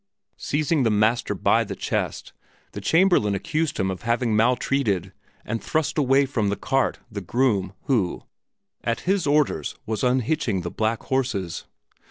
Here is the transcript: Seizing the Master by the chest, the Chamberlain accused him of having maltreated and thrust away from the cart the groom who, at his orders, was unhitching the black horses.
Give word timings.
Seizing 0.37 0.81
the 0.81 0.89
Master 0.89 1.35
by 1.35 1.63
the 1.63 1.75
chest, 1.75 2.33
the 2.71 2.81
Chamberlain 2.81 3.35
accused 3.35 3.79
him 3.79 3.91
of 3.91 4.01
having 4.01 4.35
maltreated 4.35 5.13
and 5.45 5.61
thrust 5.63 5.95
away 5.99 6.25
from 6.25 6.49
the 6.49 6.55
cart 6.55 6.97
the 7.11 7.21
groom 7.21 7.73
who, 7.83 8.23
at 8.83 9.01
his 9.01 9.27
orders, 9.27 9.75
was 9.85 10.03
unhitching 10.03 10.61
the 10.61 10.71
black 10.71 11.03
horses. 11.03 11.65